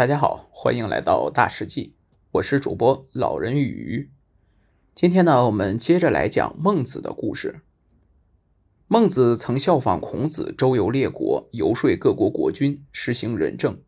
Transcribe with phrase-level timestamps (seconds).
[0.00, 1.92] 大家好，欢迎来到大世纪，
[2.32, 4.10] 我是主播老人与鱼。
[4.94, 7.60] 今天呢，我们接着来讲孟子的故事。
[8.88, 13.78] 孟子曾效仿孔子周游列国，游说各国国君实行仁政。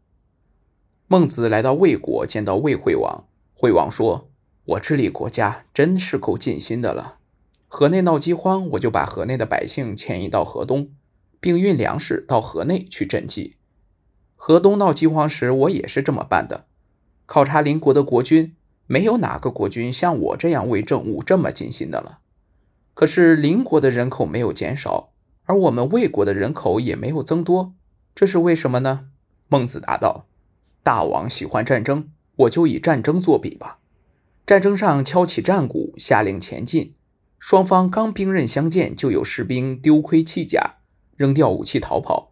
[1.06, 4.28] 孟子来到魏国，见到魏惠王，惠王说
[4.76, 7.20] ：“我治理国家真是够尽心的了。
[7.68, 10.90] 河内闹饥荒，我就把河内的百姓迁移到河东，
[11.40, 13.56] 并运粮食到河内去赈济。”
[14.44, 16.64] 河东闹饥荒时，我也是这么办的。
[17.26, 18.56] 考察邻国的国君，
[18.88, 22.18] 没有哪个国君像我这样为政务这么尽心的了。
[22.92, 25.10] 可是邻国的人口没有减少，
[25.44, 27.74] 而我们魏国的人口也没有增多，
[28.16, 29.10] 这是为什么呢？
[29.46, 30.26] 孟子答道
[30.82, 33.78] ：“大王喜欢战争，我就以战争作比吧。
[34.44, 36.94] 战争上敲起战鼓，下令前进，
[37.38, 40.78] 双方刚兵刃相见，就有士兵丢盔弃甲，
[41.16, 42.30] 扔掉武器逃跑。”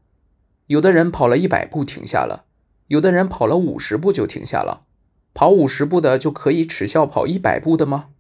[0.71, 2.45] 有的人跑了一百步停下了，
[2.87, 4.87] 有的人跑了五十步就停下了。
[5.35, 8.11] 跑五十步的就可以耻笑跑一百步的吗？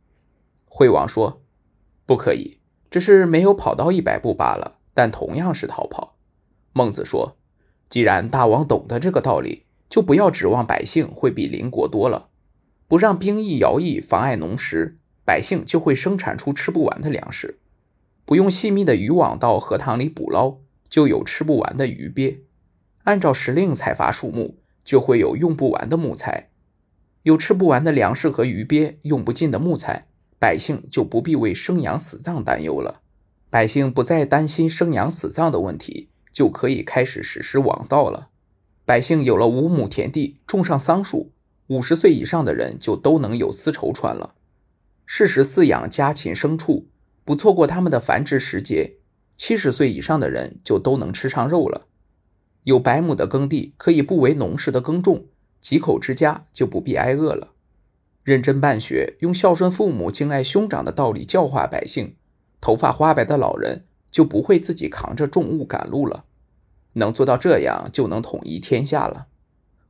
[0.66, 1.42] 惠王说
[2.06, 2.58] ：“不可以，
[2.90, 6.16] 只是没有跑到一百步罢了，但同样是逃跑。”
[6.74, 7.36] 孟子说
[7.88, 12.30] ：“既然大王懂得这个道理，就不要指望百姓会比邻国多了。
[12.88, 17.60] 不让兵役徭役妨碍农时，百姓就会生产出吃不完的粮食。
[18.24, 20.56] 不用细密的渔网到河塘里捕捞。”
[20.90, 22.42] 就有吃不完的鱼鳖，
[23.04, 26.50] 按照时令采伐树木，就会有用不完的木材，
[27.22, 33.00] 有吃不完的粮食和鱼鳖，用不尽的木材，百姓就不必为生养死葬担忧了。
[33.48, 38.30] 百姓不再担心生养死葬的问题，就可以开始实施王道了。
[38.84, 41.32] 百姓有了五亩田地，种上桑树，
[41.68, 44.34] 五十岁以上的人就都能有丝绸穿了。
[45.06, 46.88] 适时饲养家禽牲畜，
[47.24, 48.96] 不错过他们的繁殖时节。
[49.42, 51.86] 七十岁以上的人就都能吃上肉了。
[52.64, 55.24] 有百亩的耕地，可以不为农事的耕种，
[55.62, 57.52] 几口之家就不必挨饿了。
[58.22, 62.16] 认真办学，用孝顺父母、敬爱兄长的道理教化百姓，
[62.60, 66.26] 头发花白的老人就不会自己扛着重物赶路了。
[66.92, 69.28] 能做到这样，就能统一天下了。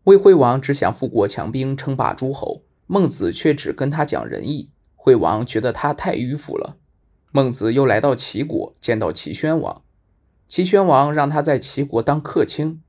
[0.05, 4.71] 魏惠王只想富国强兵，称霸诸侯，孟子却只跟他讲仁义。
[4.95, 6.77] 惠王觉得他太迂腐了。
[7.33, 9.83] 孟子又来到齐国，见到齐宣王。
[10.49, 12.83] 齐宣王让他在齐国当客卿。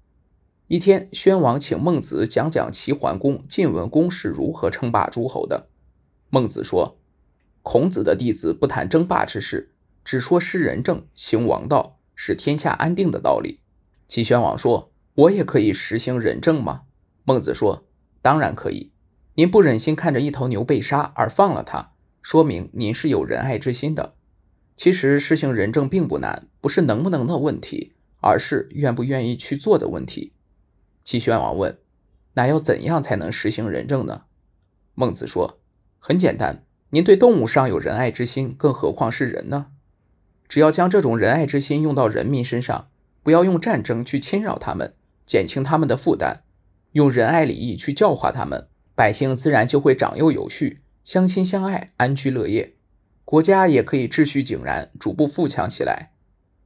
[0.68, 5.68] 一天，宣王请孟子讲讲齐桓公、晋文公是如何称霸诸侯的。
[6.31, 6.97] 孟子说
[7.62, 13.59] ：“孔子的弟子不谈争霸之事，只说施仁政、行王道、使天下安定的道理。”
[14.07, 16.84] 齐宣王说：“我也可以实行仁政吗？”
[17.25, 17.85] 孟子说
[18.24, 18.91] ：“当然可以。
[19.35, 21.91] 您不忍心看着一头牛被杀而放了它，
[22.24, 24.16] 说明您是有仁爱之心的。”
[24.81, 30.34] 其实实行仁政并不难，不是能不能的问题，而是愿不愿意去做的问题。
[31.03, 31.78] 齐宣王问
[32.34, 34.24] ：“那要怎样才能实行仁政呢？”
[34.97, 35.59] 孟子说
[36.02, 39.68] ：“很简单，您对动物尚有仁爱之心，更何况是人呢？
[40.50, 42.90] 只要将这种仁爱之心用到人民身上，
[43.22, 44.96] 不要用战争去侵扰他们，
[45.28, 46.42] 减轻他们的负担，
[46.94, 52.74] 用仁爱礼义去教化他们，百姓自然就会长幼有序，相亲相爱，安居乐业。”
[53.24, 56.12] 国家也可以秩序井然，逐步富强起来。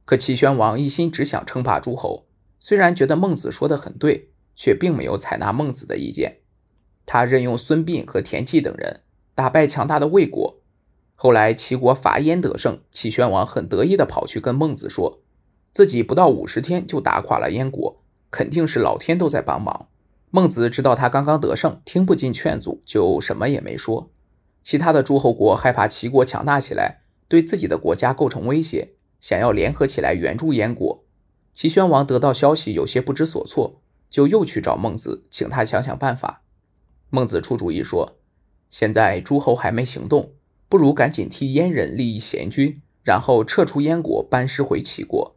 [0.04, 2.26] 可齐宣王一心只想称霸诸侯，
[2.58, 6.38] 虽然觉得孟子说的很对，却并没有采纳孟子的意见。
[7.04, 9.00] 他任用孙膑和田忌等人，
[9.34, 10.60] 打败强大的魏国。
[11.14, 15.22] 后来齐国伐燕得胜，齐宣王很得意地跑去跟孟子说，
[15.72, 19.88] 自己不到五十天就打垮了燕国，肯定是老天都在帮忙。
[20.30, 24.10] 孟子知道他刚刚得胜，听不进劝阻，就什么也没说。
[24.66, 31.04] 其他的诸侯国害怕齐国强大起来，对自己的国家构成威胁，想要联合起来援助燕国。
[31.54, 36.42] 齐宣王得到消息，有些不知所措，就又去找孟子，请他想想办法。
[37.10, 38.18] 孟子出主意说
[38.68, 40.32] ：“现在诸侯还没行动，
[40.68, 45.36] 不如赶紧替燕人立一贤君，然后撤出燕国，班师回齐国。”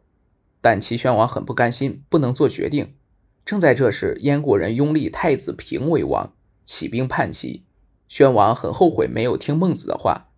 [0.60, 2.96] 但齐宣王很不甘心，不能做决定。
[3.44, 6.32] 正在这时，燕国人拥立太子平为王，
[6.64, 7.62] 起兵叛齐。
[8.10, 10.30] 宣王很后悔没有听孟子的话，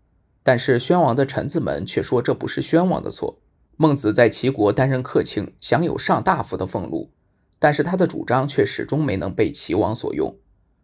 [0.42, 3.40] 但是宣王的臣子们却说这不是宣王的错。
[3.78, 7.10] 孟子在齐国担任客卿，享有上大夫的俸禄，
[7.58, 10.36] 但是他的主张却始终没能被齐王所用。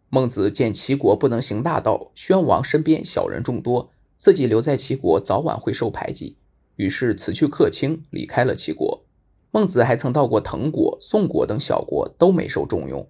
[0.09, 6.37] 孟子见齐国不能行大道，宣王身边小人众多，自己留在齐国早晚会受排挤，
[6.77, 9.05] 于是辞去客卿，离开了齐国。
[9.51, 13.07] 孟子还曾到过滕国、宋国等小国，都没受重用。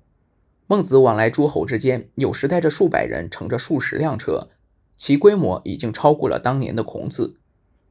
[0.71, 4.49] 孟子往来诸侯之间，有时带着数百人，乘着数十辆车，
[4.95, 7.39] 其规模已经超过了当年的孔子。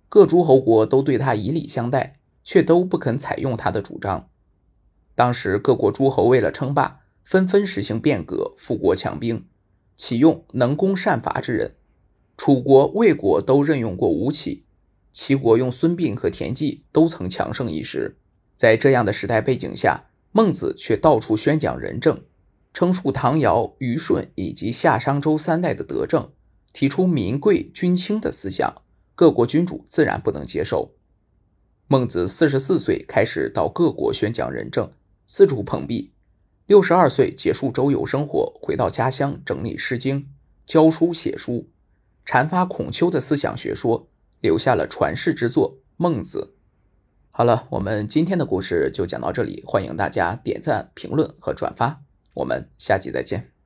[0.08, 4.28] 各诸侯国都对他以礼相待，却都不肯采用他的主张。
[5.16, 9.44] 当时各国诸侯为了称霸，纷纷实行变革，富国强兵，
[9.96, 11.74] 启用能攻善伐之人。
[12.36, 14.64] 楚国、魏国都任用过吴起，
[15.10, 18.16] 齐国用孙膑和田忌都曾强盛一时。
[18.54, 22.22] 在这样的时代背景下，孟子却到处宣讲仁政，
[22.73, 26.31] 称述唐尧、虞舜以及夏商周三代的德政，
[26.73, 28.82] 提出民贵君轻的思想，
[29.15, 30.94] 各国君主自然不能接受。
[31.87, 34.91] 孟子四十四岁开始到各国宣讲仁政，
[35.26, 36.12] 四处碰壁。
[36.67, 40.20] 六十二岁结束周游生活，回到家乡整理《诗经》，
[40.67, 41.70] 教书写书，
[42.26, 44.06] 阐发孔丘的思想学说，
[44.43, 46.53] 留下了传世之作《孟子》。
[47.31, 52.03] 好了，我们今天的故事就讲到这里，欢迎大家点赞、评论和转发，
[52.38, 53.57] 我们下集再见。